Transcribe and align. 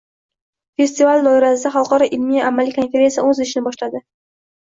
Festivali 0.81 1.25
doirasida 1.27 1.71
xalqaro 1.75 2.07
ilmiy-amaliy 2.17 2.75
konferensiya 2.79 3.27
oʻz 3.33 3.43
ishini 3.47 3.63
boshladi. 3.69 4.05